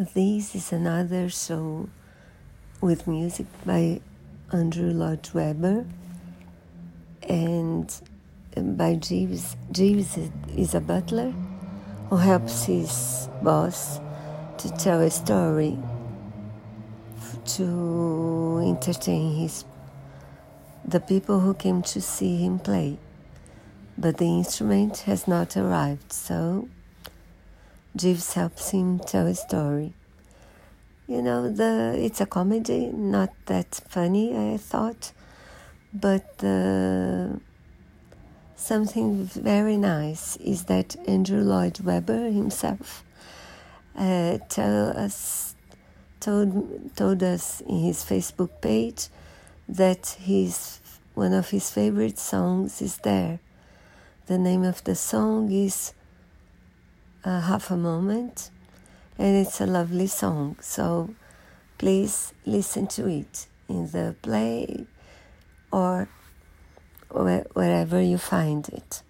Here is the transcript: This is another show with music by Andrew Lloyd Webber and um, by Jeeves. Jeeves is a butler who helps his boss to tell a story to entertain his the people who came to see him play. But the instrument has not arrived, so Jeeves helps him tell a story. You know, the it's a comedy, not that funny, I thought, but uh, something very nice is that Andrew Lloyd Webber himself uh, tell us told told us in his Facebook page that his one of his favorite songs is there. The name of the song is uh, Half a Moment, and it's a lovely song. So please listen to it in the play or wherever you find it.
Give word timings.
This 0.00 0.54
is 0.54 0.72
another 0.72 1.28
show 1.28 1.86
with 2.80 3.06
music 3.06 3.44
by 3.66 4.00
Andrew 4.50 4.92
Lloyd 4.92 5.28
Webber 5.34 5.84
and 7.28 7.94
um, 8.56 8.76
by 8.76 8.94
Jeeves. 8.94 9.58
Jeeves 9.70 10.16
is 10.56 10.74
a 10.74 10.80
butler 10.80 11.34
who 12.08 12.16
helps 12.16 12.64
his 12.64 13.28
boss 13.42 14.00
to 14.56 14.70
tell 14.78 15.02
a 15.02 15.10
story 15.10 15.76
to 17.56 18.62
entertain 18.64 19.36
his 19.36 19.66
the 20.82 21.00
people 21.00 21.40
who 21.40 21.52
came 21.52 21.82
to 21.82 22.00
see 22.00 22.38
him 22.38 22.58
play. 22.58 22.96
But 23.98 24.16
the 24.16 24.24
instrument 24.24 25.00
has 25.00 25.28
not 25.28 25.58
arrived, 25.58 26.10
so 26.10 26.70
Jeeves 27.96 28.34
helps 28.34 28.70
him 28.70 28.98
tell 29.00 29.26
a 29.26 29.34
story. 29.34 29.94
You 31.06 31.22
know, 31.22 31.50
the 31.50 31.96
it's 31.98 32.20
a 32.20 32.26
comedy, 32.26 32.86
not 32.86 33.30
that 33.46 33.80
funny, 33.88 34.36
I 34.36 34.56
thought, 34.56 35.12
but 35.92 36.42
uh, 36.44 37.30
something 38.54 39.24
very 39.24 39.76
nice 39.76 40.36
is 40.36 40.64
that 40.64 40.94
Andrew 41.08 41.40
Lloyd 41.40 41.80
Webber 41.80 42.30
himself 42.30 43.02
uh, 43.96 44.38
tell 44.48 44.96
us 44.96 45.56
told 46.20 46.94
told 46.94 47.22
us 47.22 47.60
in 47.62 47.80
his 47.80 48.04
Facebook 48.04 48.60
page 48.60 49.08
that 49.68 50.16
his 50.20 50.80
one 51.14 51.32
of 51.32 51.50
his 51.50 51.70
favorite 51.70 52.18
songs 52.18 52.80
is 52.80 52.98
there. 52.98 53.40
The 54.26 54.38
name 54.38 54.62
of 54.62 54.84
the 54.84 54.94
song 54.94 55.50
is 55.50 55.92
uh, 57.24 57.40
Half 57.40 57.70
a 57.70 57.76
Moment, 57.76 58.50
and 59.18 59.36
it's 59.36 59.60
a 59.60 59.66
lovely 59.66 60.06
song. 60.06 60.56
So 60.60 61.14
please 61.78 62.32
listen 62.46 62.86
to 62.88 63.08
it 63.08 63.46
in 63.68 63.90
the 63.90 64.14
play 64.22 64.86
or 65.72 66.08
wherever 67.10 68.00
you 68.00 68.18
find 68.18 68.68
it. 68.68 69.02